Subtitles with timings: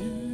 [0.00, 0.29] Mi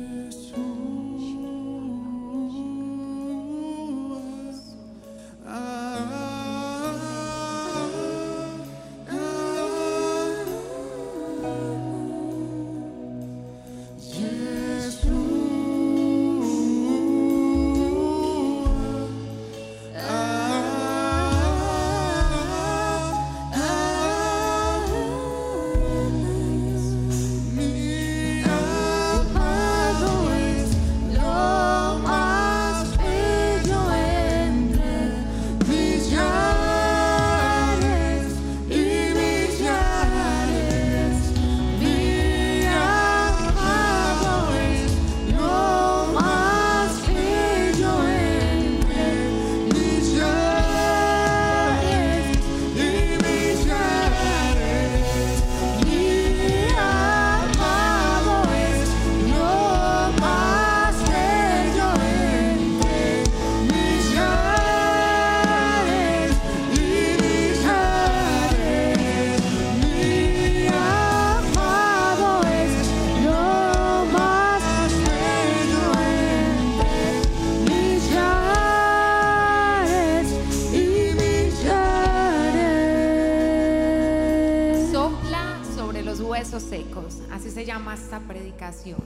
[87.57, 89.03] se llama esta predicación.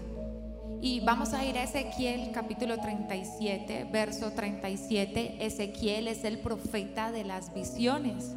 [0.83, 5.47] Y vamos a ir a Ezequiel capítulo 37, verso 37.
[5.47, 8.33] Ezequiel es el profeta de las visiones.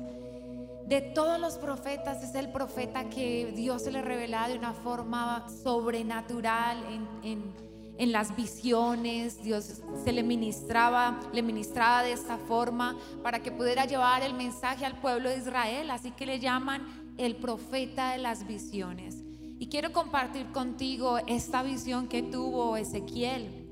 [0.86, 5.47] De todos los profetas es el profeta que Dios se le revela de una forma
[5.64, 9.41] sobrenatural en, en- en las visiones.
[9.44, 14.86] Dios se le ministraba, le ministraba de esta forma para que pudiera llevar el mensaje
[14.86, 15.89] al pueblo de Israel.
[15.89, 19.22] Así que le llaman el profeta de las visiones.
[19.64, 23.64] Y quiero compartir contigo esta visión que tuvo Ezequiel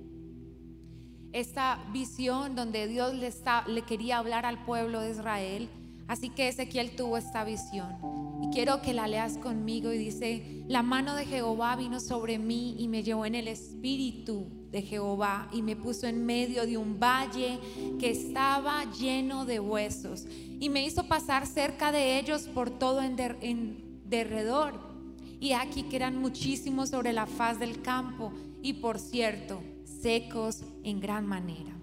[1.33, 3.29] esta visión donde Dios le,
[3.67, 5.67] le quería hablar al pueblo de Israel.
[6.07, 7.89] Así que Ezequiel tuvo esta visión.
[8.41, 12.77] Y quiero que la leas conmigo y dice, la mano de Jehová vino sobre mí
[12.79, 17.01] y me llevó en el espíritu de Jehová y me puso en medio de un
[17.01, 17.59] valle
[17.99, 20.25] que estaba lleno de huesos
[20.57, 24.90] y me hizo pasar cerca de ellos por todo en derredor.
[25.41, 28.31] Y aquí que eran muchísimos sobre la faz del campo
[28.61, 31.75] y por cierto, secos en gran manera.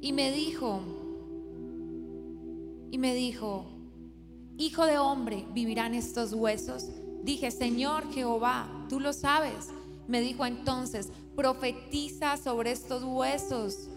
[0.00, 0.80] Y me dijo,
[2.90, 3.78] y me dijo,
[4.60, 6.86] Hijo de hombre, ¿vivirán estos huesos?
[7.22, 9.68] Dije, Señor Jehová, tú lo sabes.
[10.08, 13.88] Me dijo entonces, profetiza sobre estos huesos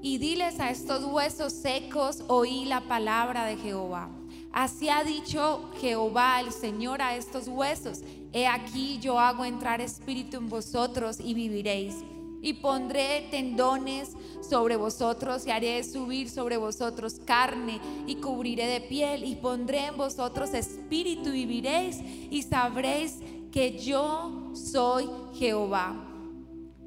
[0.00, 4.08] y diles a estos huesos secos, oí la palabra de Jehová.
[4.58, 8.00] Así ha dicho Jehová el Señor a estos huesos.
[8.32, 11.94] He aquí yo hago entrar espíritu en vosotros y viviréis.
[12.42, 19.22] Y pondré tendones sobre vosotros y haré subir sobre vosotros carne y cubriré de piel
[19.22, 23.20] y pondré en vosotros espíritu y viviréis y sabréis
[23.52, 26.07] que yo soy Jehová.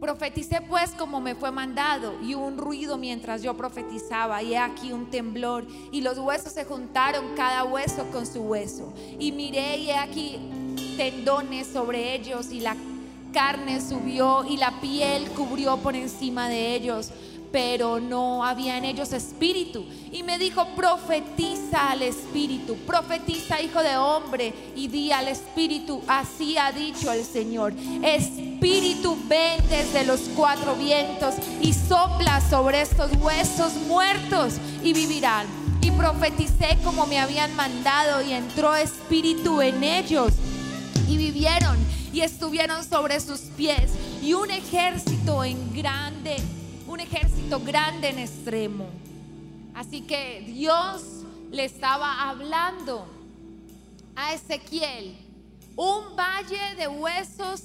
[0.01, 4.57] Profeticé pues como me fue mandado y hubo un ruido mientras yo profetizaba y he
[4.57, 8.91] aquí un temblor y los huesos se juntaron cada hueso con su hueso.
[9.19, 10.39] Y miré y he aquí
[10.97, 12.75] tendones sobre ellos y la
[13.31, 17.11] carne subió y la piel cubrió por encima de ellos
[17.51, 19.85] pero no había en ellos espíritu.
[20.11, 26.57] Y me dijo, profetiza al espíritu, profetiza hijo de hombre, y di al espíritu, así
[26.57, 27.73] ha dicho el Señor.
[28.03, 35.47] Espíritu, ven desde los cuatro vientos y sopla sobre estos huesos muertos y vivirán.
[35.81, 40.33] Y profeticé como me habían mandado y entró espíritu en ellos
[41.07, 41.77] y vivieron
[42.13, 43.91] y estuvieron sobre sus pies
[44.21, 46.37] y un ejército en grande,
[47.01, 48.87] ejército grande en extremo.
[49.73, 53.05] Así que Dios le estaba hablando
[54.15, 55.15] a Ezequiel,
[55.75, 57.61] un valle de huesos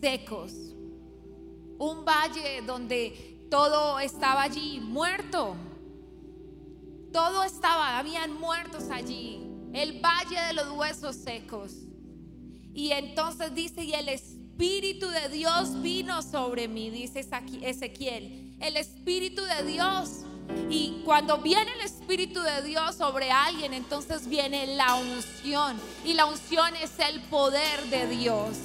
[0.00, 0.52] secos,
[1.78, 5.56] un valle donde todo estaba allí muerto,
[7.12, 9.40] todo estaba, habían muertos allí,
[9.72, 11.72] el valle de los huesos secos.
[12.72, 17.26] Y entonces dice, y el Espíritu de Dios vino sobre mí, dice
[17.62, 20.10] Ezequiel, el Espíritu de Dios.
[20.68, 25.76] Y cuando viene el Espíritu de Dios sobre alguien, entonces viene la unción.
[26.04, 28.56] Y la unción es el poder de Dios.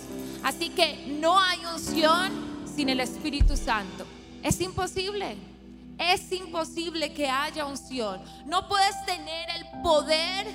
[0.44, 2.32] Así que no hay unción
[2.76, 4.06] sin el Espíritu Santo.
[4.44, 5.38] Es imposible.
[5.98, 8.22] Es imposible que haya unción.
[8.46, 10.46] No puedes tener el poder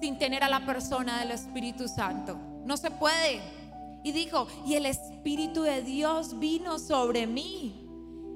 [0.00, 2.36] sin tener a la persona del Espíritu Santo.
[2.64, 3.40] No se puede.
[4.02, 7.79] Y dijo, y el Espíritu de Dios vino sobre mí.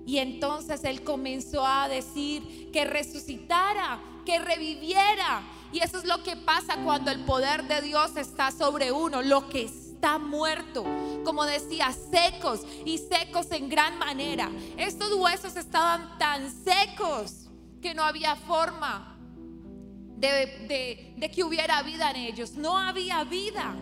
[0.07, 5.43] Y entonces él comenzó a decir que resucitara, que reviviera.
[5.73, 9.49] Y eso es lo que pasa cuando el poder de Dios está sobre uno, lo
[9.49, 10.85] que está muerto,
[11.25, 14.51] como decía, secos y secos en gran manera.
[14.77, 17.49] Estos huesos estaban tan secos
[17.81, 19.19] que no había forma
[20.17, 22.53] de, que hubiera vida en ellos.
[22.53, 23.75] No había vida.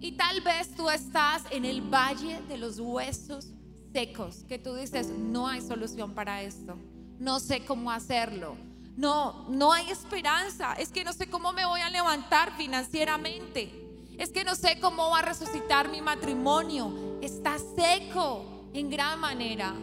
[0.00, 3.52] Y tal vez tú estás en el valle de los huesos
[3.96, 6.76] secos, que tú dices, no hay solución para esto,
[7.18, 8.54] no sé cómo hacerlo,
[8.94, 13.72] no, no hay esperanza, es que no sé cómo me voy a levantar financieramente,
[14.18, 19.74] es que no sé cómo va a resucitar mi matrimonio, está seco en gran manera.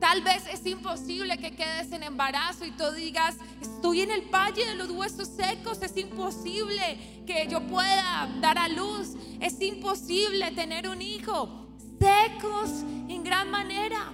[0.00, 4.64] Tal vez es imposible que quedes en embarazo y tú digas, estoy en el valle
[4.64, 9.08] de los huesos secos, es imposible que yo pueda dar a luz,
[9.40, 11.67] es imposible tener un hijo,
[11.98, 12.70] secos
[13.08, 14.12] en gran manera.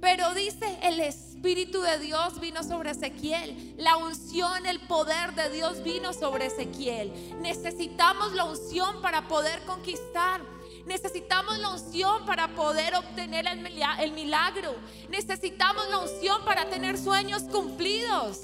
[0.00, 5.82] Pero dice, el Espíritu de Dios vino sobre Ezequiel, la unción, el poder de Dios
[5.84, 7.12] vino sobre Ezequiel.
[7.40, 10.40] Necesitamos la unción para poder conquistar.
[10.86, 14.74] Necesitamos la unción para poder obtener el mila- el milagro.
[15.08, 18.40] Necesitamos la unción para tener sueños cumplidos.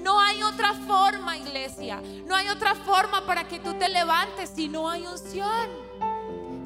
[0.00, 2.00] No hay otra forma, iglesia.
[2.26, 5.68] No hay otra forma para que tú te levantes si no hay unción.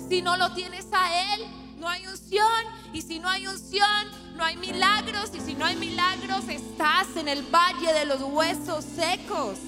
[0.08, 1.47] Si no lo tienes a Él,
[1.79, 2.64] no hay unción.
[2.93, 4.06] Y si no hay unción,
[4.37, 5.31] no hay milagros.
[5.35, 9.58] Y si no hay milagros, estás en el valle de los huesos secos.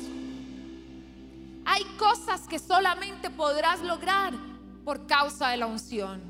[1.65, 4.33] Hay cosas que solamente podrás lograr
[4.85, 6.23] por causa de la unción.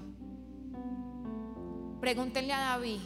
[2.00, 3.00] Pregúntenle a David.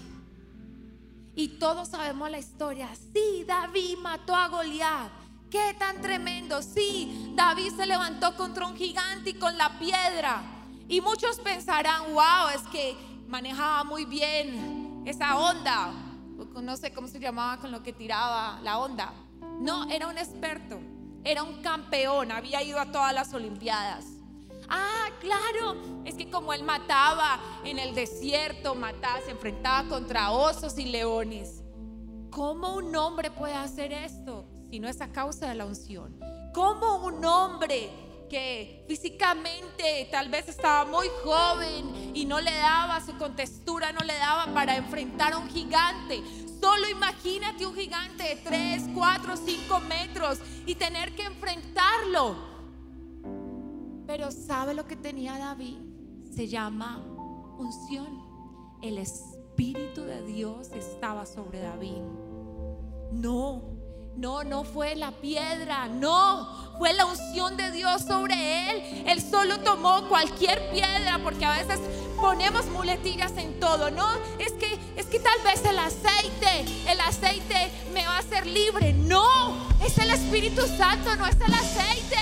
[1.34, 2.88] Y todos sabemos la historia.
[3.12, 5.10] Sí, David mató a Goliat.
[5.50, 6.62] Qué tan tremendo.
[6.62, 10.61] Sí, David se levantó contra un gigante y con la piedra.
[10.92, 12.94] Y muchos pensarán, wow, es que
[13.26, 15.90] manejaba muy bien esa onda.
[16.60, 19.10] No sé cómo se llamaba con lo que tiraba la onda.
[19.58, 20.78] No, era un experto.
[21.24, 22.30] Era un campeón.
[22.30, 24.04] Había ido a todas las Olimpiadas.
[24.68, 30.76] Ah, claro, es que como él mataba en el desierto, mataba, se enfrentaba contra osos
[30.76, 31.62] y leones.
[32.30, 36.20] ¿Cómo un hombre puede hacer esto si no es a causa de la unción?
[36.52, 43.14] ¿Cómo un hombre que físicamente tal vez estaba muy joven y no le daba, su
[43.18, 46.22] contextura no le daba para enfrentar a un gigante?
[46.58, 52.34] Solo imagínate un gigante de 3, 4, 5 metros y tener que enfrentarlo.
[54.06, 55.76] Pero ¿sabe lo que tenía David?
[56.34, 57.04] Se llama
[57.58, 58.22] unción.
[58.80, 62.00] El Espíritu de Dios estaba sobre David.
[63.12, 63.71] No,
[64.16, 69.04] no, no fue la piedra, no, fue la unción de Dios sobre él.
[69.06, 71.80] Él solo tomó cualquier piedra porque a veces
[72.20, 74.06] ponemos muletillas en todo, ¿no?
[74.38, 78.92] Es que es que tal vez el aceite, el aceite me va a hacer libre.
[78.92, 82.18] No, es el Espíritu Santo, no es el aceite.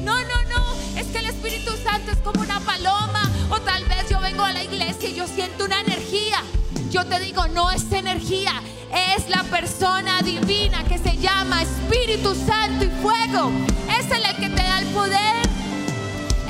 [0.00, 4.08] No, no, no, es que el Espíritu Santo es como una paloma o tal vez
[4.10, 6.42] yo vengo a la iglesia y yo siento una energía.
[6.90, 8.52] Yo te digo, no es energía,
[8.94, 13.50] es la persona divina que se llama Espíritu Santo y fuego.
[13.98, 15.46] Es el que te da el poder,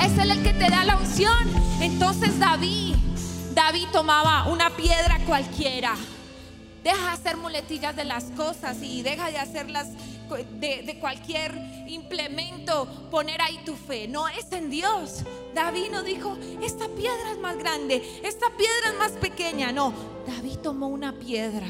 [0.02, 1.48] es el que te da la unción.
[1.80, 2.96] Entonces David,
[3.54, 5.94] David tomaba una piedra cualquiera.
[6.82, 9.88] Deja de hacer muletillas de las cosas y deja de hacerlas
[10.60, 11.54] de, de cualquier
[11.86, 14.06] implemento, poner ahí tu fe.
[14.06, 15.22] No es en Dios.
[15.54, 19.72] David no dijo, esta piedra es más grande, esta piedra es más pequeña.
[19.72, 19.94] No,
[20.26, 21.68] David tomó una piedra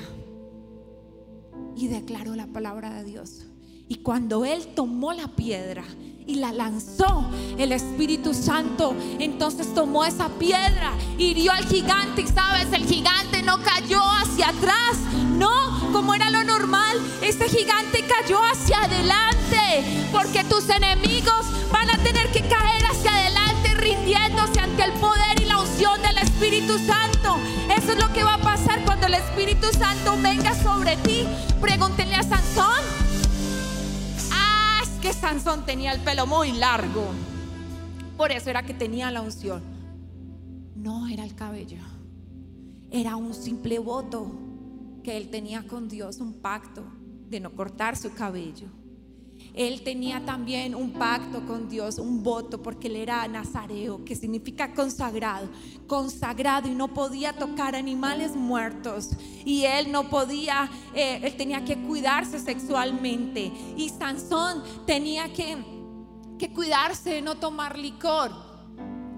[1.77, 3.47] y declaró la palabra de Dios.
[3.89, 5.85] Y cuando él tomó la piedra
[6.27, 12.73] y la lanzó, el Espíritu Santo entonces tomó esa piedra, hirió al gigante y sabes,
[12.73, 14.97] el gigante no cayó hacia atrás,
[15.37, 21.99] no, como era lo normal, ese gigante cayó hacia adelante, porque tus enemigos van a
[22.03, 27.37] tener que caer hacia adelante rindiéndose ante el poder y la unción del Espíritu Santo.
[27.77, 28.44] Eso es lo que va a
[29.07, 31.27] el Espíritu Santo venga sobre ti.
[31.61, 32.81] Pregúntenle a Sansón.
[34.33, 37.07] Ah, es que Sansón tenía el pelo muy largo.
[38.17, 39.63] Por eso era que tenía la unción.
[40.77, 41.83] No era el cabello.
[42.91, 44.31] Era un simple voto
[45.03, 46.85] que él tenía con Dios, un pacto
[47.29, 48.69] de no cortar su cabello.
[49.55, 54.75] Él tenía también un pacto con Dios, un voto, porque él era nazareo, que significa
[54.75, 55.49] consagrado,
[55.87, 59.11] consagrado y no podía tocar animales muertos.
[59.45, 63.53] Y él no podía, eh, él tenía que cuidarse sexualmente.
[63.77, 65.57] Y Sansón tenía que,
[66.37, 68.33] que cuidarse de no tomar licor.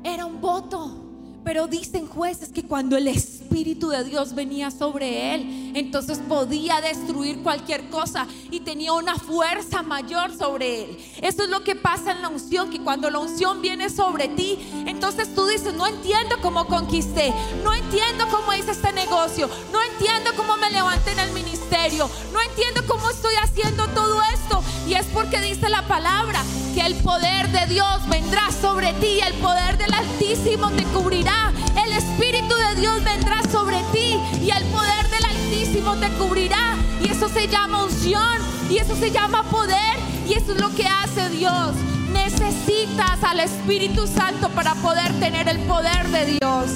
[0.05, 1.06] Era un voto.
[1.47, 7.41] Pero dicen jueces que cuando el Espíritu de Dios venía sobre él, entonces podía destruir
[7.45, 10.99] cualquier cosa y tenía una fuerza mayor sobre él.
[11.23, 14.59] Eso es lo que pasa en la unción, que cuando la unción viene sobre ti,
[14.87, 20.33] entonces tú dices, no entiendo cómo conquisté, no entiendo cómo hice este negocio, no entiendo
[20.37, 24.65] cómo me levanté en el ministerio, no entiendo cómo estoy haciendo todo esto.
[24.87, 26.41] Y es porque dice la palabra
[26.75, 31.53] que el poder de Dios vendrá sobre ti, el poder del Altísimo te cubrirá,
[31.85, 36.77] el Espíritu de Dios vendrá sobre ti y el poder del Altísimo te cubrirá.
[37.03, 38.39] Y eso se llama unción
[38.71, 41.75] y eso se llama poder y eso es lo que hace Dios.
[42.13, 46.71] Necesitas al Espíritu Santo para poder tener el poder de Dios.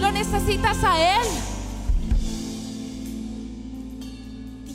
[0.00, 1.26] Lo necesitas a Él.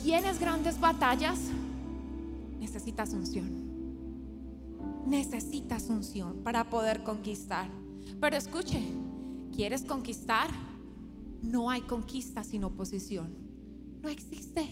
[0.02, 1.38] ¿Tienes grandes batallas?
[2.82, 3.46] Necesitas unción.
[5.06, 7.70] Necesitas unción para poder conquistar.
[8.20, 8.82] Pero escuche,
[9.54, 10.50] ¿quieres conquistar?
[11.42, 13.36] No hay conquista sin oposición.
[14.02, 14.66] No existe.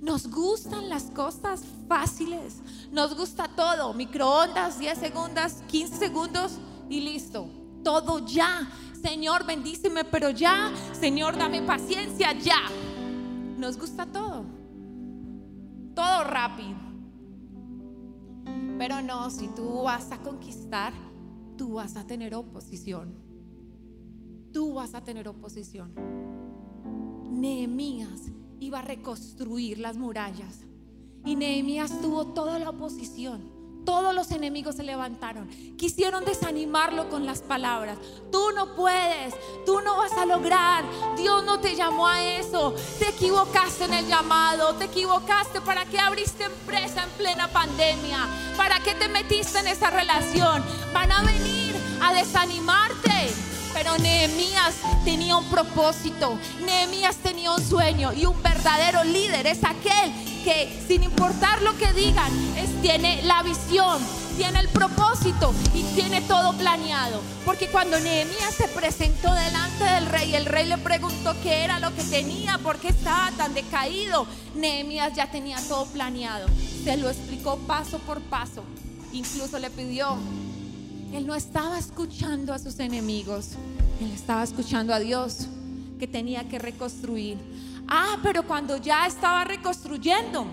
[0.00, 2.60] Nos gustan las cosas fáciles.
[2.92, 3.94] Nos gusta todo.
[3.94, 6.52] Microondas, 10 segundos, 15 segundos
[6.88, 7.50] y listo.
[7.82, 8.70] Todo ya.
[9.02, 10.72] Señor, bendíceme, pero ya.
[10.92, 12.60] Señor, dame paciencia, ya.
[13.58, 14.44] Nos gusta todo.
[15.96, 16.89] Todo rápido.
[18.78, 20.92] Pero no, si tú vas a conquistar,
[21.56, 23.14] tú vas a tener oposición.
[24.52, 25.92] Tú vas a tener oposición.
[27.30, 30.64] Nehemías iba a reconstruir las murallas.
[31.24, 33.59] Y Nehemías tuvo toda la oposición.
[33.84, 35.48] Todos los enemigos se levantaron.
[35.76, 37.98] Quisieron desanimarlo con las palabras.
[38.30, 39.34] Tú no puedes,
[39.64, 40.84] tú no vas a lograr.
[41.16, 42.74] Dios no te llamó a eso.
[42.98, 44.74] Te equivocaste en el llamado.
[44.76, 45.60] Te equivocaste.
[45.60, 48.26] ¿Para qué abriste empresa en plena pandemia?
[48.56, 50.64] ¿Para qué te metiste en esa relación?
[50.92, 53.10] Van a venir a desanimarte.
[53.72, 60.12] Pero Nehemías tenía un propósito, Nehemías tenía un sueño y un verdadero líder es aquel
[60.44, 64.02] que sin importar lo que digan, es, tiene la visión,
[64.36, 67.20] tiene el propósito y tiene todo planeado.
[67.44, 71.94] Porque cuando Nehemías se presentó delante del rey, el rey le preguntó qué era lo
[71.94, 74.26] que tenía, por qué estaba tan decaído.
[74.54, 76.48] Nehemías ya tenía todo planeado,
[76.84, 78.62] se lo explicó paso por paso,
[79.12, 80.16] incluso le pidió
[81.12, 83.50] él no estaba escuchando a sus enemigos,
[84.00, 85.48] él estaba escuchando a Dios
[85.98, 87.36] que tenía que reconstruir.
[87.90, 90.46] Ah, pero cuando ya estaba reconstruyendo,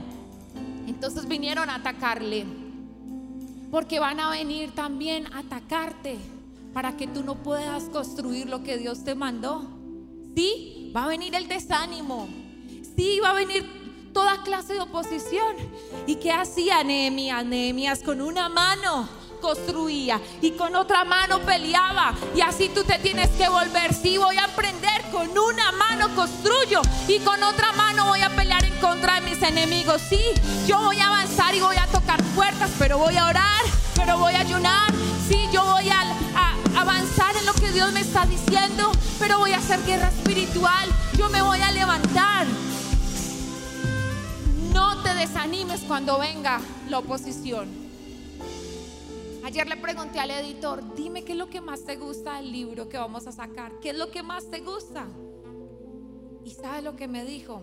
[0.88, 2.46] entonces vinieron a atacarle.
[3.70, 6.17] Porque van a venir también a atacarte
[6.74, 9.67] para que tú no puedas construir lo que Dios te mandó.
[10.36, 12.27] Sí, va a venir el desánimo.
[12.96, 15.56] Sí, va a venir toda clase de oposición.
[16.08, 17.46] ¿Y qué hacía Nehemías?
[17.46, 19.08] Nehemías con una mano
[19.39, 22.13] construía y con otra mano peleaba.
[22.36, 23.94] Y así tú te tienes que volver.
[23.94, 24.88] Sí, voy a aprender.
[25.12, 29.41] Con una mano construyo y con otra mano voy a pelear en contra de mis
[29.41, 30.01] enemigos.
[30.01, 30.20] Sí,
[30.67, 33.62] yo voy a avanzar y voy a tocar puertas, pero voy a orar,
[33.96, 34.91] pero voy a ayunar.
[35.27, 36.03] Sí, yo voy a
[36.79, 40.89] avanzar en lo que Dios me está diciendo, pero voy a hacer guerra espiritual.
[41.17, 42.46] Yo me voy a levantar.
[44.74, 47.87] No te desanimes cuando venga la oposición.
[49.48, 52.89] Ayer le pregunté al editor, dime qué es lo que más te gusta del libro
[52.89, 53.80] que vamos a sacar.
[53.80, 55.08] ¿Qué es lo que más te gusta?
[56.44, 57.62] ¿Y sabe lo que me dijo?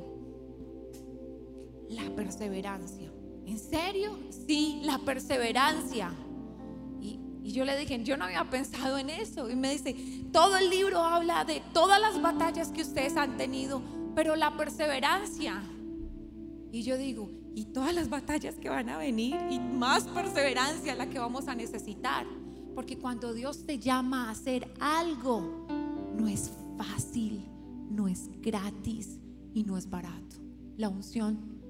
[1.90, 3.12] La perseverancia.
[3.44, 4.18] ¿En serio?
[4.46, 6.10] Sí, la perseverancia.
[7.02, 9.50] Y, y yo le dije, yo no había pensado en eso.
[9.50, 9.94] Y me dice,
[10.32, 13.82] todo el libro habla de todas las batallas que ustedes han tenido,
[14.14, 15.62] pero la perseverancia.
[16.72, 21.08] Y yo digo, y todas las batallas que van a venir y más perseverancia la
[21.08, 22.26] que vamos a necesitar.
[22.74, 25.66] Porque cuando Dios te llama a hacer algo,
[26.16, 27.44] no es fácil,
[27.90, 29.18] no es gratis
[29.52, 30.36] y no es barato.
[30.76, 31.60] La unción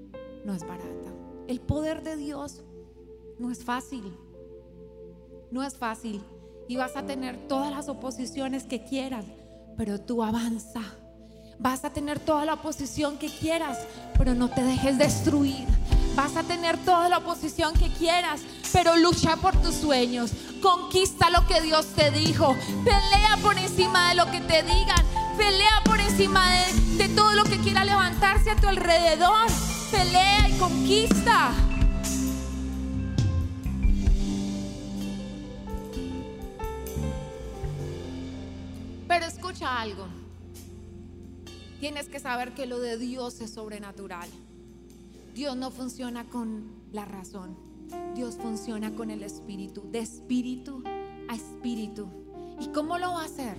[0.43, 1.13] no es barata.
[1.47, 2.63] El poder de Dios
[3.37, 4.03] no es fácil.
[5.51, 6.21] No es fácil.
[6.67, 9.25] Y vas a tener todas las oposiciones que quieras,
[9.77, 10.81] pero tú avanza
[11.59, 13.79] Vas a tener toda la oposición que quieras,
[14.17, 15.65] pero no te dejes destruir.
[16.15, 18.41] Vas a tener toda la oposición que quieras,
[18.71, 20.31] pero lucha por tus sueños.
[20.61, 22.55] Conquista lo que Dios te dijo.
[22.85, 25.05] Pelea por encima de lo que te digan.
[25.37, 26.49] Pelea por encima
[26.97, 29.47] de, todo lo que quiera levantarse a tu alrededor.
[29.91, 31.51] Pelea y conquista.
[39.05, 40.07] Pero escucha algo.
[41.81, 44.29] Tienes que saber que lo de Dios es sobrenatural.
[45.35, 46.63] Dios no funciona con
[46.93, 47.57] la razón.
[48.15, 50.81] Dios funciona con el espíritu, de espíritu
[51.27, 52.07] a espíritu.
[52.57, 53.57] ¿Y cómo lo va a hacer?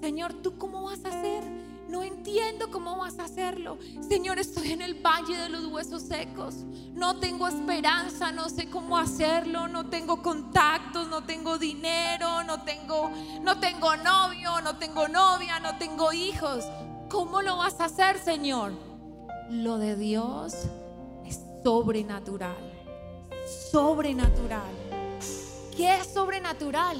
[0.00, 1.44] Señor, ¿tú cómo vas a hacer?
[1.90, 3.76] No entiendo cómo vas a hacerlo.
[4.00, 6.64] Señor, estoy en el valle de los huesos secos.
[6.94, 13.10] No tengo esperanza, no sé cómo hacerlo, no tengo contactos, no tengo dinero, no tengo
[13.42, 16.64] no tengo novio, no tengo novia, no tengo hijos.
[17.10, 18.72] ¿Cómo lo vas a hacer, Señor?
[19.50, 20.66] Lo de Dios
[21.64, 22.56] sobrenatural.
[23.72, 24.70] Sobrenatural.
[25.76, 26.98] ¿Qué es sobrenatural?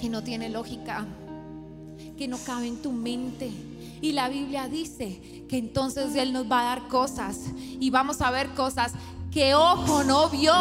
[0.00, 1.06] Que no tiene lógica
[2.16, 3.50] que no cabe en tu mente.
[4.00, 8.30] Y la Biblia dice que entonces Él nos va a dar cosas y vamos a
[8.30, 8.92] ver cosas
[9.30, 10.52] que ojo no vio.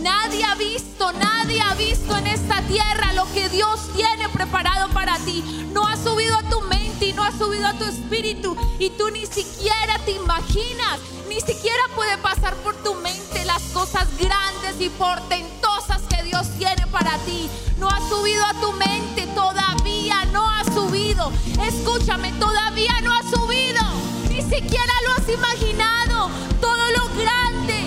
[0.00, 5.18] Nadie ha visto, nadie ha visto en esta tierra lo que Dios tiene preparado para
[5.18, 5.68] ti.
[5.72, 9.10] No ha subido a tu mente y no ha subido a tu espíritu y tú
[9.10, 14.88] ni siquiera te imaginas, ni siquiera puede pasar por tu mente las cosas grandes y
[14.88, 17.50] portentosas que Dios tiene para ti.
[17.78, 21.30] No ha subido a tu mente, todavía no ha subido.
[21.62, 23.82] Escúchame, todavía no ha subido.
[24.28, 26.30] Ni siquiera lo has imaginado.
[26.60, 27.79] Todo lo grande,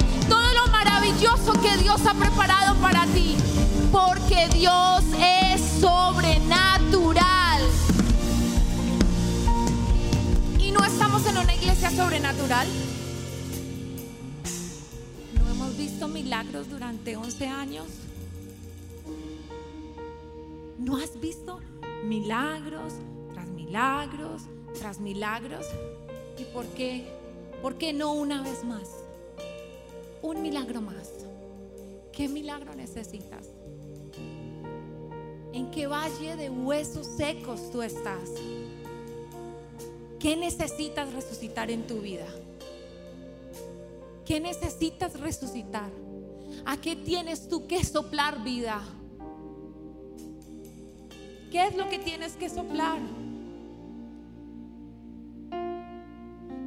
[1.62, 3.38] que Dios ha preparado para ti.
[3.92, 7.62] Porque Dios es sobrenatural.
[10.60, 12.68] Y no estamos en una iglesia sobrenatural.
[15.34, 17.86] No hemos visto milagros durante 11 años.
[20.78, 21.62] ¿No has visto
[22.04, 22.94] milagros
[23.34, 24.42] tras milagros
[24.78, 25.66] tras milagros?
[26.38, 27.08] ¿Y por qué?
[27.62, 28.90] ¿Por qué no una vez más?
[30.22, 31.13] Un milagro más.
[32.14, 33.50] ¿Qué milagro necesitas?
[35.52, 38.30] ¿En qué valle de huesos secos tú estás?
[40.20, 42.28] ¿Qué necesitas resucitar en tu vida?
[44.26, 45.90] ¿Qué necesitas resucitar?
[46.66, 48.82] ¿A qué tienes tú que soplar vida?
[51.52, 53.02] ¿Qué es lo que tienes que soplar?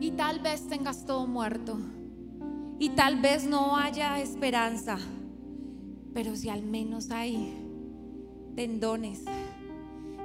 [0.01, 1.79] Y tal vez tengas todo muerto.
[2.81, 4.99] Y tal vez no haya esperanza.
[6.17, 7.55] Pero si al menos hay
[8.57, 9.19] tendones,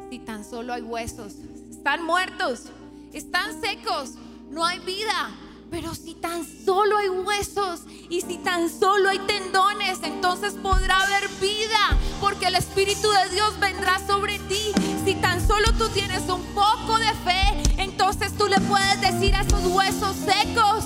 [0.10, 1.34] si tan solo hay huesos,
[1.70, 2.68] están muertos,
[3.12, 4.12] están secos,
[4.50, 5.32] no hay vida.
[5.70, 11.28] Pero si tan solo hay huesos y si tan solo hay tendones, entonces podrá haber
[11.42, 14.72] vida, porque el Espíritu de Dios vendrá sobre ti.
[15.04, 19.42] Si tan solo tú tienes un poco de fe, entonces tú le puedes decir a
[19.42, 20.86] esos huesos secos,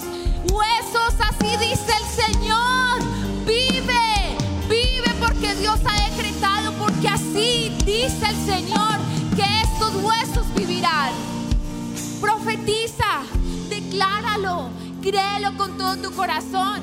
[0.51, 3.04] huesos, así dice el Señor,
[8.29, 8.99] el Señor
[9.35, 11.13] que estos huesos vivirán.
[12.19, 13.23] Profetiza,
[13.69, 14.69] decláralo,
[15.01, 16.81] créelo con todo tu corazón.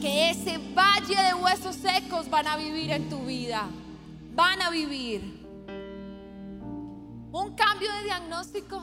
[0.00, 3.68] Que ese valle de huesos secos van a vivir en tu vida.
[4.34, 5.44] Van a vivir.
[7.32, 8.82] Un cambio de diagnóstico.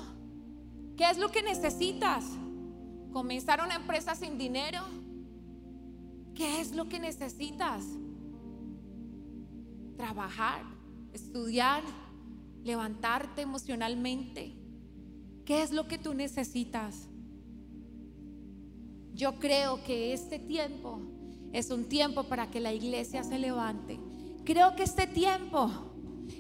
[0.98, 2.26] ¿Qué es lo que necesitas?
[3.12, 4.82] ¿Comenzar una empresa sin dinero?
[6.36, 7.84] ¿Qué es lo que necesitas?
[9.98, 10.73] Trabajar,
[11.14, 11.84] estudiar,
[12.64, 14.54] levantarte emocionalmente.
[15.46, 17.08] ¿Qué es lo que tú necesitas?
[19.14, 21.00] Yo creo que este tiempo
[21.52, 24.00] es un tiempo para que la iglesia se levante.
[24.44, 25.70] Creo que este tiempo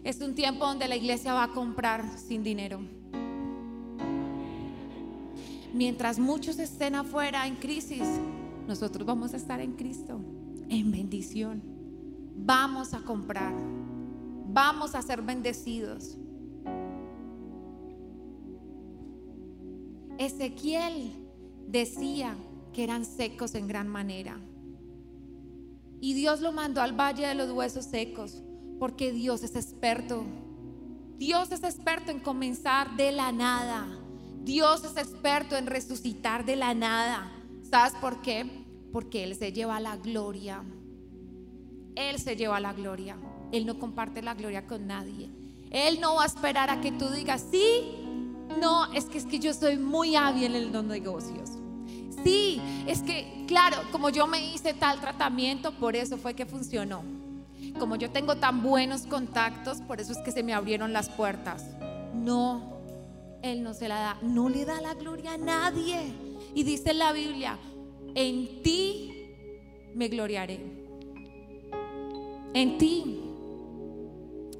[0.03, 2.81] es un tiempo donde la iglesia va a comprar sin dinero.
[5.73, 8.03] Mientras muchos estén afuera en crisis,
[8.67, 10.19] nosotros vamos a estar en Cristo,
[10.69, 11.61] en bendición.
[12.35, 13.53] Vamos a comprar,
[14.53, 16.17] vamos a ser bendecidos.
[20.19, 21.11] Ezequiel
[21.67, 22.35] decía
[22.71, 24.39] que eran secos en gran manera.
[25.99, 28.43] Y Dios lo mandó al valle de los huesos secos,
[28.79, 30.23] porque Dios es experto.
[31.17, 33.87] Dios es experto en comenzar de la nada.
[34.43, 37.31] Dios es experto en resucitar de la nada.
[37.69, 38.65] ¿Sabes por qué?
[38.91, 40.63] Porque Él se lleva la gloria.
[41.95, 43.17] Él se lleva la gloria.
[43.53, 45.29] Él no comparte la gloria con nadie.
[45.69, 48.03] Él no va a esperar a que tú digas, sí,
[48.59, 51.51] no, es que es que yo soy muy hábil en los negocios.
[52.23, 57.03] Sí, es que, claro, como yo me hice tal tratamiento, por eso fue que funcionó.
[57.77, 61.63] Como yo tengo tan buenos contactos, por eso es que se me abrieron las puertas.
[62.15, 62.79] No,
[63.43, 66.11] Él no se la da, no le da la gloria a nadie.
[66.55, 67.59] Y dice la Biblia,
[68.15, 69.27] en ti
[69.93, 70.59] me gloriaré.
[72.55, 73.22] En ti,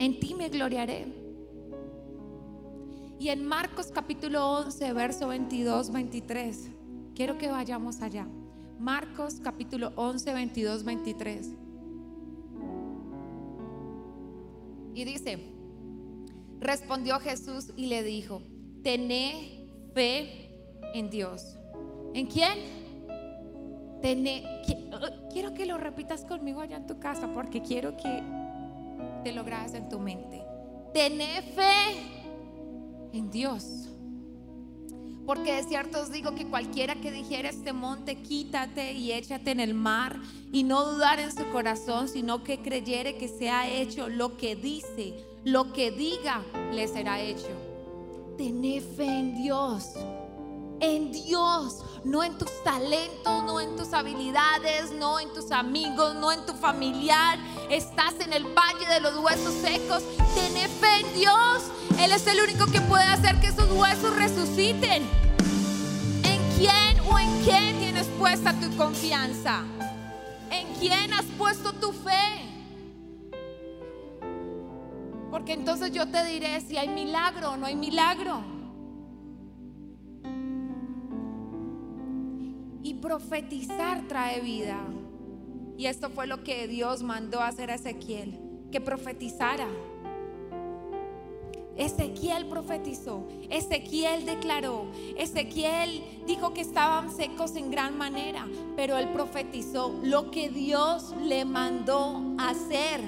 [0.04, 1.08] en ti me gloriaré.
[3.20, 6.70] Y en Marcos capítulo 11, verso 22, 23,
[7.16, 8.28] quiero que vayamos allá.
[8.80, 11.50] Marcos capítulo 11, 22, 23.
[14.96, 15.40] Y dice,
[16.60, 18.42] respondió Jesús y le dijo,
[18.84, 20.52] tené fe
[20.94, 21.58] en Dios.
[22.14, 22.60] ¿En quién?
[24.02, 28.22] Tené, qui- quiero que lo repitas conmigo allá en tu casa porque quiero que
[29.24, 30.44] te lo en tu mente.
[30.94, 32.14] Tené fe
[33.14, 33.90] en Dios.
[35.26, 39.62] Porque de cierto os digo que cualquiera que dijera este monte, quítate y échate en
[39.62, 40.20] el mar,
[40.52, 44.58] y no dudar en su corazón, sino que creyere que se ha hecho lo que
[44.58, 45.14] dice,
[45.46, 47.48] lo que diga, le será hecho.
[48.38, 49.94] Tené fe en Dios.
[50.80, 56.32] En Dios, no en tus talentos, no en tus habilidades, no en tus amigos, no
[56.34, 57.40] en tu familiar.
[57.70, 60.04] Estás en el valle de los huesos secos.
[60.36, 61.64] Tené fe en Dios.
[62.00, 65.04] Él es el único que puede hacer que esos huesos resuciten.
[66.24, 69.64] ¿En quién o en qué tienes puesta tu confianza?
[70.52, 72.54] ¿En quién has puesto tu fe?
[75.32, 78.44] Porque entonces yo te diré si hay milagro o no hay milagro.
[82.84, 84.80] Y profetizar trae vida.
[85.78, 88.40] Y esto fue lo que Dios mandó hacer a Ezequiel,
[88.72, 89.68] que profetizara.
[91.76, 94.86] Ezequiel profetizó, Ezequiel declaró,
[95.18, 101.46] Ezequiel dijo que estaban secos en gran manera, pero él profetizó lo que Dios le
[101.46, 103.02] mandó hacer.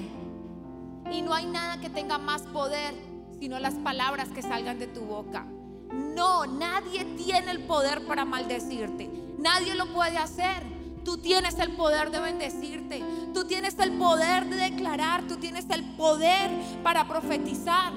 [1.12, 2.92] Y no hay nada que tenga más poder
[3.40, 5.46] sino las palabras que salgan de tu boca.
[5.92, 9.10] No, nadie tiene el poder para maldecirte.
[9.38, 10.75] Nadie lo puede hacer.
[11.06, 13.00] Tú tienes el poder de bendecirte.
[13.32, 15.22] Tú tienes el poder de declarar.
[15.28, 16.50] Tú tienes el poder
[16.82, 17.92] para profetizar.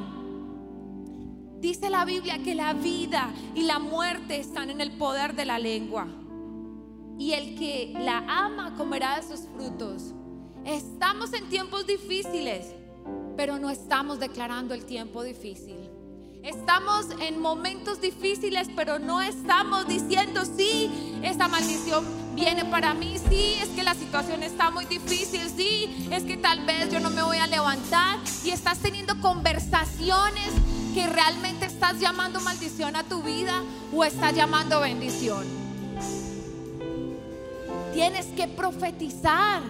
[1.59, 5.57] Dice la Biblia que la vida y la muerte están en el poder de la
[5.57, 6.07] lengua.
[7.17, 10.13] Y el que la ama comerá de sus frutos.
[10.63, 12.75] Estamos en tiempos difíciles,
[13.35, 15.89] pero no estamos declarando el tiempo difícil.
[16.43, 22.05] Estamos en momentos difíciles, pero no estamos diciendo, sí, esta maldición
[22.39, 26.65] viene para mí, sí, es que la situación está muy difícil, sí, es que tal
[26.65, 30.49] vez yo no me voy a levantar y estás teniendo conversaciones
[30.93, 33.61] que realmente estás llamando maldición a tu vida
[33.93, 35.45] o estás llamando bendición.
[37.93, 39.61] Tienes que profetizar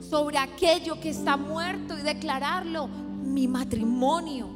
[0.00, 2.88] sobre aquello que está muerto y declararlo.
[2.88, 4.48] Mi matrimonio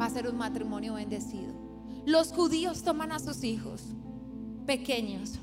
[0.00, 1.54] va a ser un matrimonio bendecido.
[2.04, 3.82] Los judíos toman a sus hijos
[4.66, 5.38] pequeños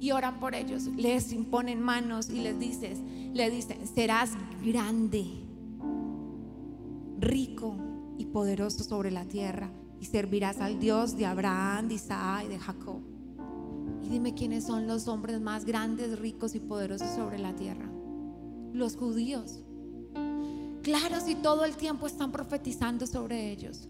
[0.00, 2.98] y oran por ellos, les imponen manos y les dices,
[3.32, 4.30] le dicen, serás
[4.64, 5.26] grande,
[7.18, 7.76] rico
[8.16, 12.58] y poderoso sobre la tierra y servirás al Dios de Abraham, de Isaac y de
[12.58, 13.00] Jacob.
[14.02, 17.90] Y dime quiénes son los hombres más grandes, ricos y poderosos sobre la tierra.
[18.72, 19.60] Los judíos.
[20.82, 23.88] Claro, si todo el tiempo están profetizando sobre ellos,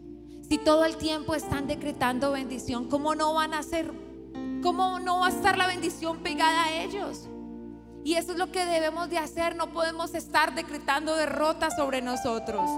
[0.48, 3.92] si todo el tiempo están decretando bendición, ¿cómo no van a ser,
[4.62, 7.28] cómo no va a estar la bendición pegada a ellos?
[8.04, 12.70] Y eso es lo que debemos de hacer, no podemos estar decretando derrota sobre nosotros.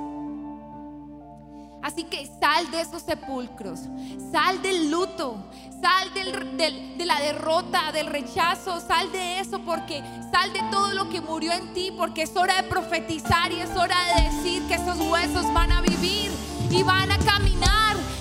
[1.83, 3.81] Así que sal de esos sepulcros,
[4.31, 5.43] sal del luto,
[5.81, 11.09] sal del- de la derrota, del rechazo, sal de eso porque sal de todo lo
[11.09, 14.75] que murió en ti, porque es hora de profetizar y es hora de decir que
[14.75, 16.31] esos huesos van a vivir
[16.71, 17.80] y van a caminar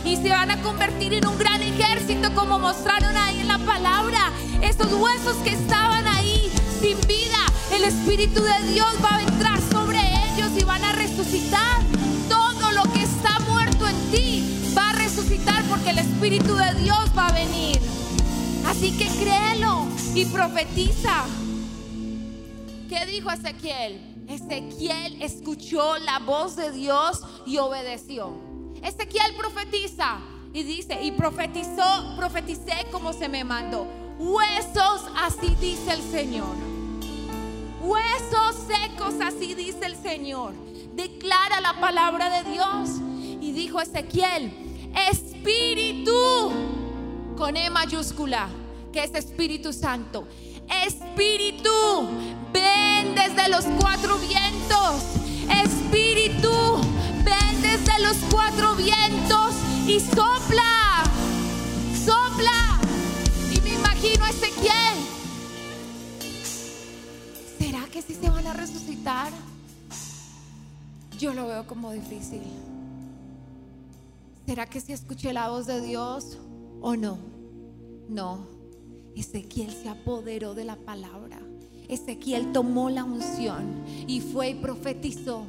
[0.10, 4.32] y se van a convertir en un gran ejército como mostraron ahí en la palabra.
[4.60, 7.38] Esos huesos que estaban ahí sin vida,
[7.72, 11.84] el Espíritu de Dios va a entrar sobre ellos y van a resucitar.
[12.28, 17.12] Todo lo que está muerto en ti va a resucitar porque el Espíritu de Dios
[17.16, 17.80] va a venir.
[18.66, 21.26] Así que créelo y profetiza.
[22.90, 24.02] ¿Qué dijo Ezequiel?
[24.28, 28.49] Ezequiel escuchó la voz de Dios y obedeció.
[28.84, 30.20] Ezequiel profetiza
[30.54, 33.86] y dice, y profetizó, profeticé como se me mandó.
[34.18, 36.56] Huesos, así dice el Señor.
[37.82, 40.54] Huesos secos, así dice el Señor.
[40.94, 42.90] Declara la palabra de Dios.
[43.42, 44.52] Y dijo Ezequiel,
[45.10, 46.12] Espíritu,
[47.38, 48.50] con E mayúscula,
[48.92, 50.28] que es Espíritu Santo.
[50.86, 51.72] Espíritu,
[52.52, 55.04] ven desde los cuatro vientos.
[55.64, 56.52] Espíritu,
[57.62, 59.56] desde los cuatro vientos
[59.88, 61.04] y sopla,
[62.06, 62.80] sopla.
[63.54, 64.98] Y me imagino a Ezequiel.
[67.60, 69.32] ¿Será que sí se van a resucitar?
[71.20, 72.42] Yo lo veo como difícil.
[74.46, 76.38] ¿Será que sí escuché la voz de Dios
[76.82, 77.20] o no?
[78.08, 78.48] No.
[79.16, 81.40] Ezequiel se apoderó de la palabra.
[81.88, 85.46] Ezequiel tomó la unción y fue y profetizó.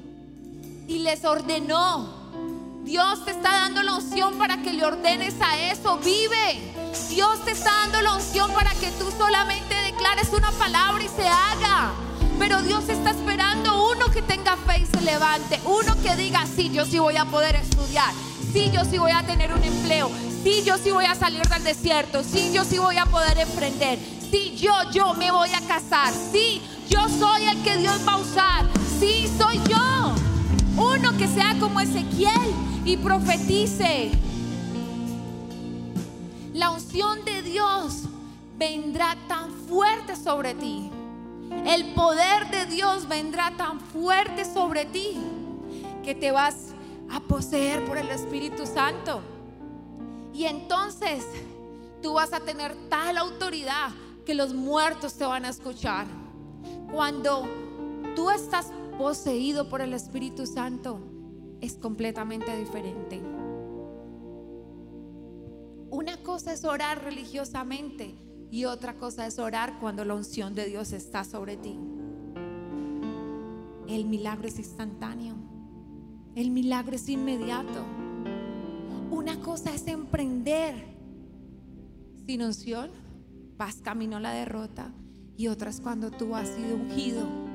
[0.90, 2.09] Y les ordenó.
[2.83, 5.98] Dios te está dando la unción para que le ordenes a eso.
[5.98, 6.74] Vive.
[7.09, 11.29] Dios te está dando la unción para que tú solamente declares una palabra y se
[11.29, 11.92] haga.
[12.40, 15.61] Pero Dios está esperando uno que tenga fe y se levante.
[15.64, 18.12] Uno que diga, sí, yo sí voy a poder estudiar.
[18.53, 20.11] Sí, yo sí voy a tener un empleo.
[20.42, 22.24] Sí, yo sí voy a salir del desierto.
[22.24, 24.00] Sí, yo sí voy a poder emprender.
[24.29, 26.12] Sí, yo, yo me voy a casar.
[26.33, 28.66] Sí, yo soy el que Dios va a usar.
[28.98, 30.30] Sí, soy yo.
[30.81, 32.55] Uno que sea como Ezequiel
[32.87, 34.12] y profetice.
[36.55, 38.05] La unción de Dios
[38.57, 40.90] vendrá tan fuerte sobre ti.
[41.66, 45.19] El poder de Dios vendrá tan fuerte sobre ti
[46.03, 46.69] que te vas
[47.11, 49.21] a poseer por el Espíritu Santo.
[50.33, 51.27] Y entonces
[52.03, 53.90] tú vas a tener tal autoridad
[54.25, 56.07] que los muertos te van a escuchar.
[56.90, 57.47] Cuando
[58.16, 58.69] tú estás
[59.00, 61.00] poseído por el Espíritu Santo,
[61.62, 63.18] es completamente diferente.
[65.90, 68.14] Una cosa es orar religiosamente
[68.50, 71.78] y otra cosa es orar cuando la unción de Dios está sobre ti.
[73.88, 75.34] El milagro es instantáneo.
[76.34, 77.82] El milagro es inmediato.
[79.10, 80.74] Una cosa es emprender
[82.26, 82.90] sin unción,
[83.56, 84.92] vas camino a la derrota.
[85.38, 87.49] Y otra es cuando tú has sido ungido,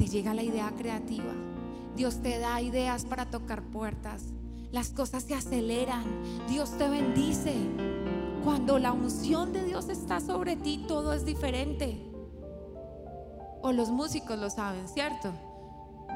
[0.00, 1.34] te llega la idea creativa.
[1.94, 4.22] Dios te da ideas para tocar puertas.
[4.72, 6.04] Las cosas se aceleran.
[6.48, 7.52] Dios te bendice.
[8.42, 12.00] Cuando la unción de Dios está sobre ti, todo es diferente.
[13.60, 15.34] O los músicos lo saben, ¿cierto?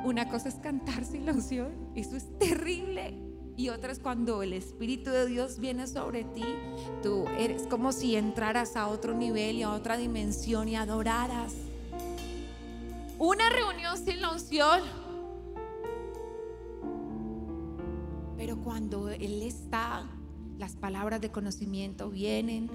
[0.03, 3.20] Una cosa es cantar sin la unción, eso es terrible.
[3.55, 6.47] Y otra es cuando el Espíritu de Dios viene sobre ti,
[7.03, 11.53] tú eres como si entraras a otro nivel y a otra dimensión y adoraras.
[13.18, 14.81] Una reunión sin la unción.
[18.37, 20.05] Pero cuando Él está,
[20.59, 22.70] las palabras de conocimiento vienen.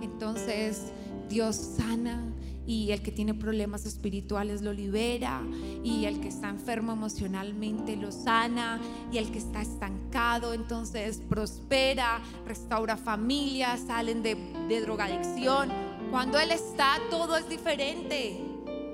[0.00, 0.92] Entonces
[1.28, 2.32] Dios sana
[2.66, 5.42] y el que tiene problemas espirituales lo libera
[5.82, 8.80] y el que está enfermo emocionalmente lo sana
[9.10, 14.36] y el que está estancado entonces prospera, restaura familias, salen de,
[14.68, 15.70] de drogadicción.
[16.10, 18.49] Cuando Él está todo es diferente,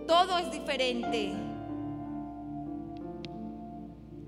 [0.06, 1.34] todo es diferente.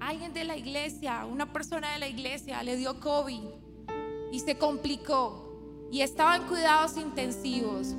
[0.01, 3.43] Alguien de la iglesia, una persona de la iglesia le dio COVID
[4.33, 7.95] y se complicó y estaba en cuidados intensivos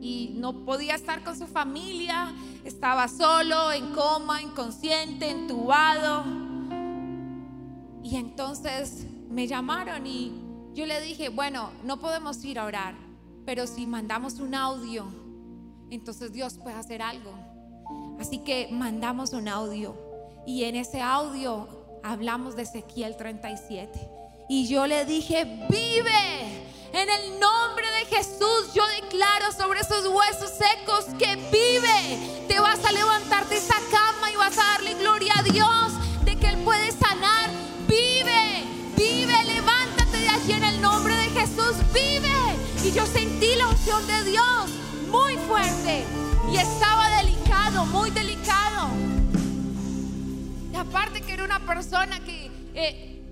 [0.00, 2.34] y no podía estar con su familia,
[2.64, 6.24] estaba solo, en coma, inconsciente, entubado.
[8.02, 10.42] Y entonces me llamaron y
[10.74, 12.94] yo le dije, bueno, no podemos ir a orar,
[13.46, 15.06] pero si mandamos un audio,
[15.94, 17.32] entonces Dios puede hacer algo.
[18.20, 19.96] Así que mandamos un audio
[20.46, 21.68] y en ese audio
[22.02, 24.08] hablamos de Ezequiel 37.
[24.48, 26.64] Y yo le dije, vive.
[26.92, 32.46] En el nombre de Jesús yo declaro sobre esos huesos secos que vive.
[32.46, 36.36] Te vas a levantar de esa cama y vas a darle gloria a Dios de
[36.36, 37.50] que Él puede sanar.
[37.88, 38.64] Vive,
[38.96, 41.74] vive, levántate de allí en el nombre de Jesús.
[41.92, 42.30] Vive.
[42.84, 44.83] Y yo sentí la unción de Dios
[45.14, 46.04] muy fuerte.
[46.52, 48.88] Y estaba delicado, muy delicado.
[50.72, 53.22] Y aparte que era una persona que eh,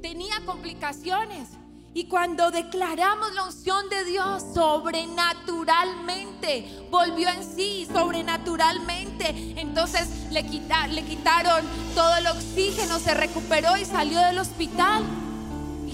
[0.00, 1.48] tenía complicaciones.
[1.94, 9.52] Y cuando declaramos la unción de Dios sobrenaturalmente, volvió en sí sobrenaturalmente.
[9.60, 11.62] Entonces le, quita- le quitaron
[11.94, 15.02] todo el oxígeno, se recuperó y salió del hospital.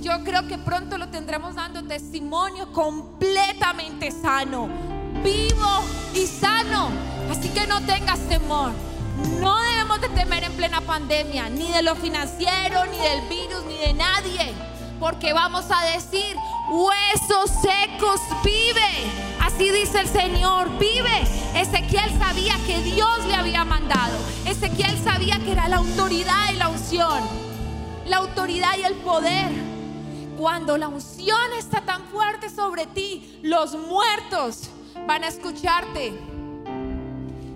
[0.00, 4.68] Yo creo que pronto lo tendremos dando testimonio completamente sano,
[5.24, 5.84] vivo
[6.14, 6.90] y sano.
[7.30, 8.70] Así que no tengas temor.
[9.40, 13.76] No debemos de temer en plena pandemia, ni de lo financiero, ni del virus, ni
[13.78, 14.52] de nadie.
[15.00, 16.36] Porque vamos a decir,
[16.70, 19.10] huesos secos, vive.
[19.40, 21.22] Así dice el Señor, vive.
[21.56, 24.16] Ezequiel sabía que Dios le había mandado.
[24.44, 27.20] Ezequiel sabía que era la autoridad y la unción.
[28.06, 29.77] La autoridad y el poder.
[30.38, 34.70] Cuando la unción está tan fuerte sobre ti, los muertos
[35.04, 36.12] van a escucharte.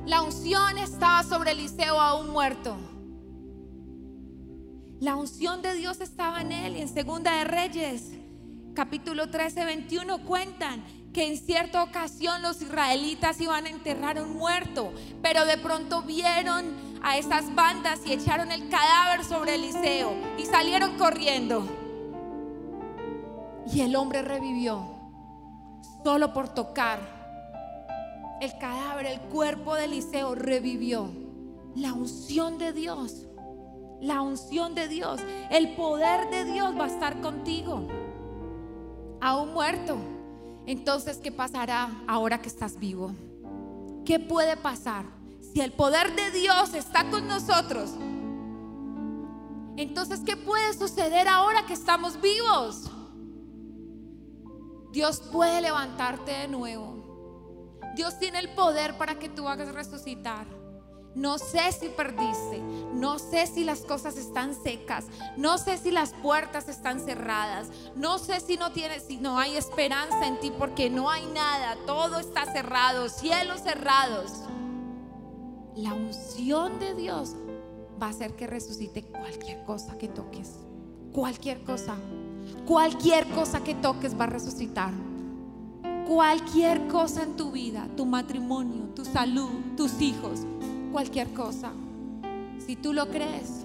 [0.05, 2.77] La unción estaba sobre Eliseo aún muerto.
[4.99, 8.15] La unción de Dios estaba en él y en Segunda de Reyes,
[8.75, 10.83] capítulo 13, 21 cuentan
[11.15, 14.93] que en cierta ocasión los israelitas iban a enterrar a un muerto,
[15.23, 20.99] pero de pronto vieron a esas bandas y echaron el cadáver sobre Eliseo y salieron
[20.99, 21.82] corriendo.
[23.71, 24.83] Y el hombre revivió
[26.03, 27.23] solo por tocar
[28.43, 31.09] el cadáver, el cuerpo de Eliseo revivió.
[31.77, 33.29] La unción de Dios,
[34.01, 35.21] la unción de Dios,
[35.51, 37.87] el poder de Dios va a estar contigo.
[39.21, 39.97] Aún muerto.
[40.67, 43.13] Entonces, ¿qué pasará ahora que estás vivo?
[44.05, 45.05] ¿Qué puede pasar?
[45.55, 47.91] Si el poder de Dios está con nosotros,
[49.77, 52.91] entonces, ¿qué puede suceder ahora que estamos vivos?
[54.93, 57.81] Dios puede levantarte de nuevo.
[57.97, 60.47] Dios tiene el poder para que tú hagas resucitar.
[61.15, 62.61] No sé si perdiste,
[62.95, 68.19] no sé si las cosas están secas, no sé si las puertas están cerradas, no
[68.19, 72.19] sé si no tienes, si no hay esperanza en ti porque no hay nada, todo
[72.19, 74.33] está cerrado, cielos cerrados.
[75.75, 77.35] La unción de Dios
[78.01, 80.61] va a hacer que resucite cualquier cosa que toques,
[81.13, 81.97] cualquier cosa,
[82.67, 84.93] cualquier cosa que toques va a resucitar.
[86.07, 90.41] Cualquier cosa en tu vida, tu matrimonio, tu salud, tus hijos,
[90.91, 91.73] cualquier cosa.
[92.59, 93.65] Si tú lo crees,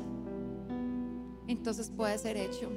[1.47, 2.69] entonces puede ser hecho.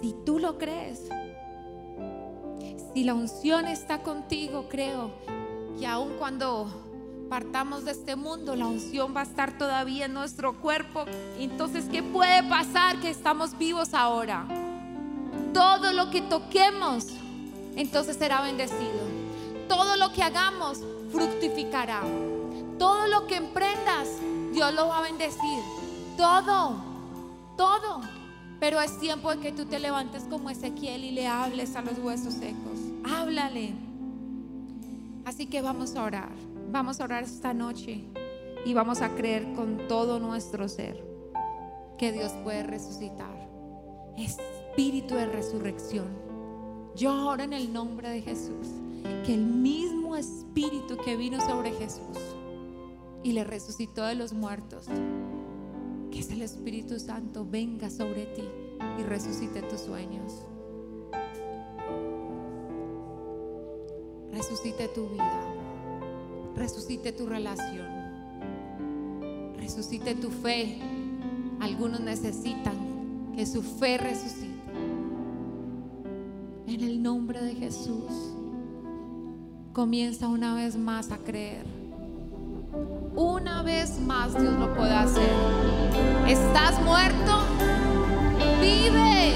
[0.00, 1.08] Si tú lo crees,
[2.92, 5.10] si la unción está contigo, creo
[5.78, 6.93] que aun cuando
[7.34, 11.04] partamos de este mundo, la unción va a estar todavía en nuestro cuerpo.
[11.36, 13.00] Entonces, ¿qué puede pasar?
[13.00, 14.46] Que estamos vivos ahora.
[15.52, 17.08] Todo lo que toquemos,
[17.74, 19.00] entonces será bendecido.
[19.68, 20.78] Todo lo que hagamos,
[21.10, 22.02] fructificará.
[22.78, 24.10] Todo lo que emprendas,
[24.52, 25.58] Dios lo va a bendecir.
[26.16, 26.76] Todo,
[27.56, 28.00] todo.
[28.60, 31.98] Pero es tiempo de que tú te levantes como Ezequiel y le hables a los
[31.98, 32.78] huesos secos.
[33.04, 33.74] Háblale.
[35.24, 36.53] Así que vamos a orar.
[36.74, 38.00] Vamos a orar esta noche
[38.64, 41.00] y vamos a creer con todo nuestro ser
[41.96, 43.48] que Dios puede resucitar.
[44.18, 46.08] Espíritu de resurrección.
[46.96, 48.66] Yo oro en el nombre de Jesús.
[49.24, 52.18] Que el mismo espíritu que vino sobre Jesús
[53.22, 54.86] y le resucitó de los muertos,
[56.10, 58.48] que es el Espíritu Santo, venga sobre ti
[58.98, 60.42] y resucite tus sueños.
[64.32, 65.53] Resucite tu vida.
[66.56, 67.86] Resucite tu relación.
[69.56, 70.78] Resucite tu fe.
[71.60, 74.54] Algunos necesitan que su fe resucite.
[76.66, 78.34] En el nombre de Jesús.
[79.72, 81.66] Comienza una vez más a creer.
[83.16, 85.30] Una vez más Dios lo puede hacer.
[86.26, 87.42] ¿Estás muerto?
[88.60, 89.34] Vive.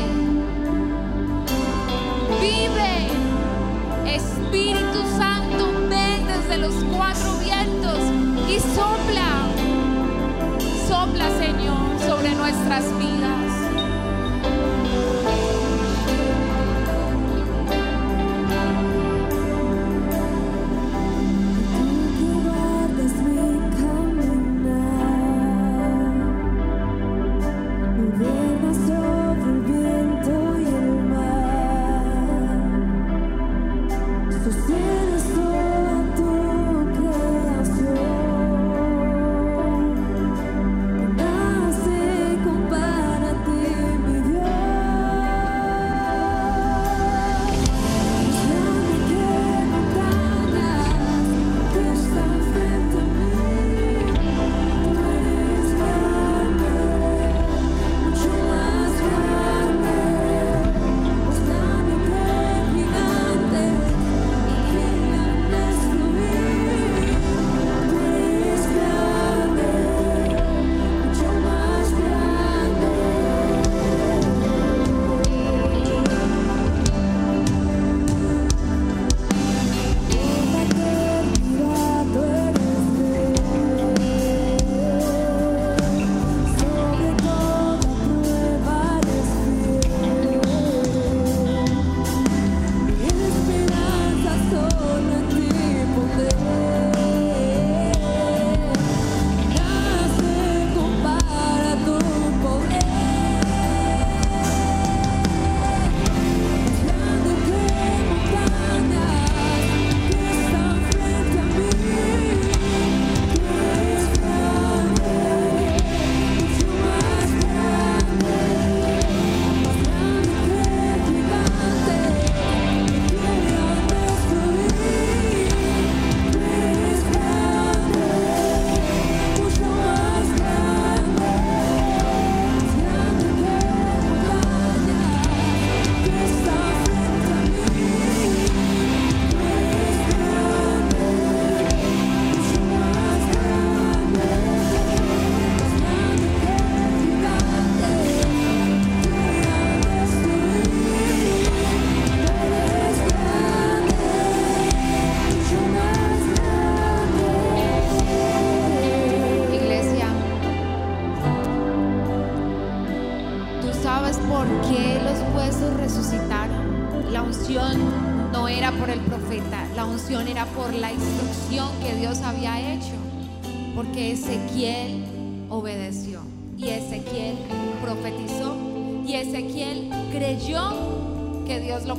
[2.41, 3.09] Vive.
[4.15, 5.48] Espíritu Santo,
[6.49, 7.99] desde los cuatro vientos
[8.49, 9.49] y sopla.
[10.89, 13.38] Sopla, Señor, sobre nuestras vidas.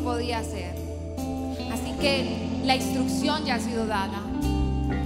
[0.04, 0.76] Podía hacer.
[1.72, 4.22] Así que la instrucción ya ha sido dada.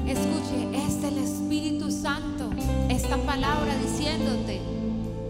[0.07, 2.49] Escuche, es el Espíritu Santo
[2.89, 4.61] esta palabra diciéndote,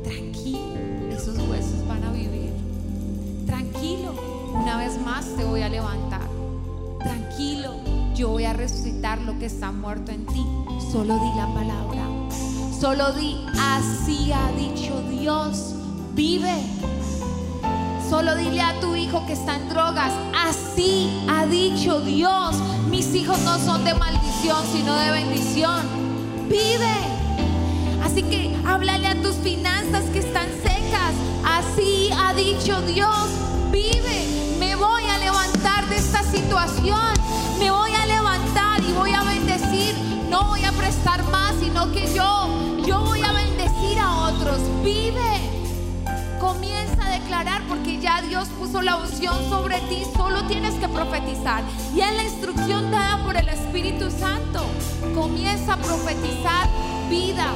[0.03, 0.59] tranquilo,
[1.11, 2.51] esos huesos van a vivir.
[3.45, 4.13] Tranquilo,
[4.53, 6.27] una vez más te voy a levantar.
[6.99, 7.75] Tranquilo,
[8.15, 10.45] yo voy a resucitar lo que está muerto en ti.
[10.91, 12.07] Solo di la palabra.
[12.79, 15.75] Solo di, así ha dicho Dios,
[16.13, 16.53] vive.
[18.13, 22.55] Solo dile a tu hijo que está en drogas, así ha dicho Dios,
[22.87, 25.81] mis hijos no son de maldición, sino de bendición.
[26.47, 26.93] Vive.
[28.03, 33.29] Así que háblale a tus finanzas que están secas, así ha dicho Dios,
[33.71, 34.27] vive.
[34.59, 37.15] Me voy a levantar de esta situación,
[37.57, 39.95] me voy a levantar y voy a bendecir.
[40.29, 44.59] No voy a prestar más, sino que yo, yo voy a bendecir a otros.
[44.83, 45.52] Vive.
[46.43, 51.63] Comienza a declarar porque ya Dios puso la unción sobre ti, solo tienes que profetizar.
[51.95, 54.65] Y en la instrucción dada por el Espíritu Santo,
[55.15, 56.67] comienza a profetizar
[57.09, 57.47] vida,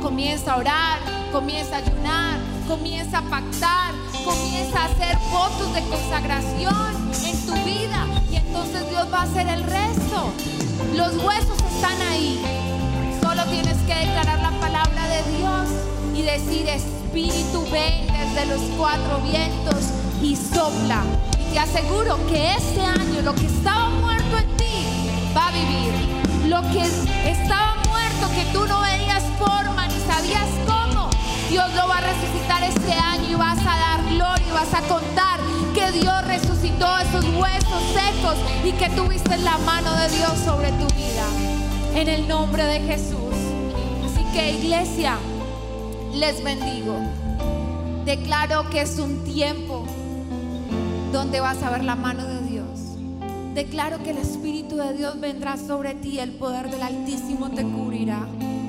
[0.00, 0.98] comienza a orar,
[1.30, 3.92] comienza a ayunar, comienza a pactar,
[4.24, 9.48] comienza a hacer votos de consagración en tu vida y entonces Dios va a hacer
[9.48, 10.32] el resto.
[10.96, 12.40] Los huesos están ahí.
[13.20, 15.68] Solo tienes que declarar la palabra de Dios
[16.14, 19.90] y decir, Espíritu, ven desde los cuatro vientos
[20.22, 21.02] y sopla.
[21.40, 24.86] Y te aseguro que este año lo que estaba muerto en ti
[25.36, 25.92] va a vivir.
[26.46, 26.82] Lo que
[27.28, 31.10] estaba muerto, que tú no veías forma ni sabías cómo,
[31.50, 34.82] Dios lo va a resucitar este año y vas a dar gloria y vas a
[34.82, 35.40] contar
[35.74, 40.86] que Dios resucitó esos huesos secos y que tuviste la mano de Dios sobre tu
[40.94, 41.26] vida.
[41.92, 43.34] En el nombre de Jesús.
[44.04, 45.18] Así que iglesia,
[46.14, 46.96] les bendigo.
[48.04, 49.84] Declaro que es un tiempo
[51.12, 52.66] donde vas a ver la mano de Dios.
[53.54, 58.26] Declaro que el Espíritu de Dios vendrá sobre ti, el poder del Altísimo te cubrirá.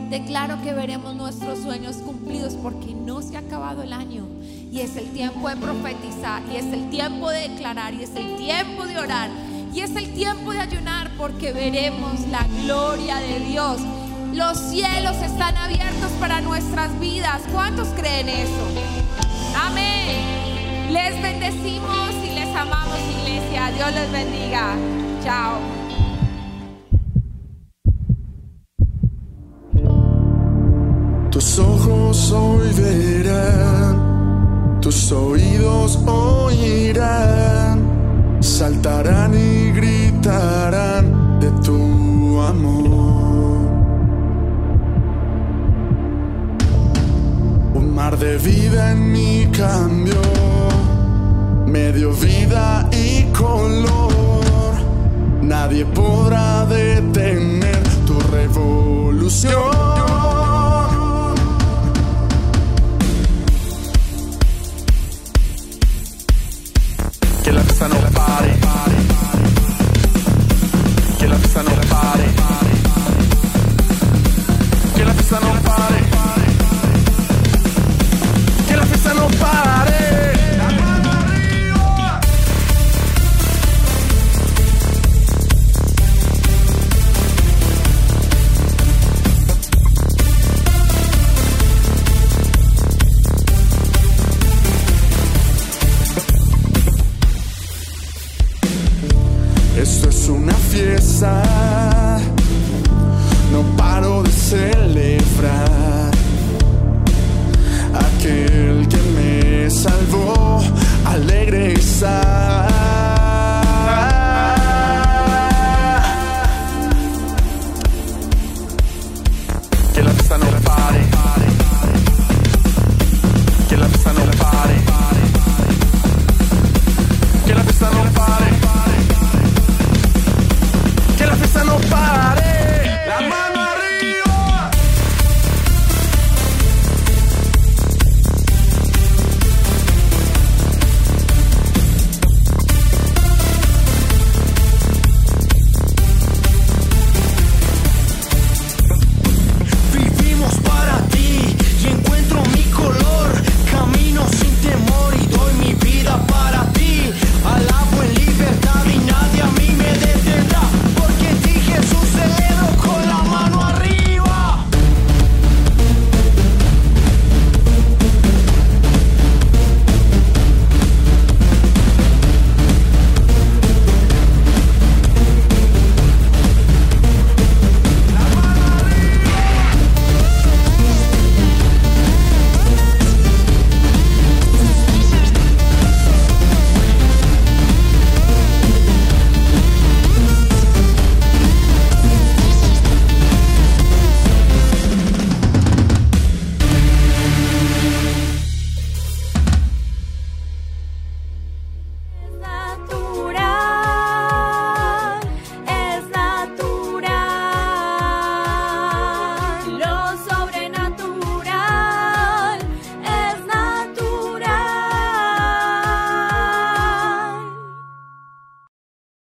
[0.10, 4.26] Declaro que veremos nuestros sueños cumplidos porque no se ha acabado el año
[4.72, 8.36] y es el tiempo de profetizar y es el tiempo de declarar y es el
[8.36, 9.30] tiempo de orar
[9.74, 13.78] y es el tiempo de ayunar porque veremos la gloria de Dios.
[14.34, 17.41] Los cielos están abiertos para nuestras vidas.
[17.51, 18.65] ¿Cuántos creen eso?
[19.55, 20.89] Amén.
[20.89, 23.71] Les bendecimos y les amamos, iglesia.
[23.75, 24.77] Dios les bendiga.
[25.21, 25.59] Chao.
[31.29, 37.82] Tus ojos hoy verán, tus oídos oirán,
[38.39, 42.91] saltarán y gritarán de tu amor.
[48.02, 50.22] mar de vida en mi cambio
[51.68, 54.74] me dio vida y color.
[55.43, 59.62] Nadie podrá detener tu revolución.
[67.43, 68.30] que la no.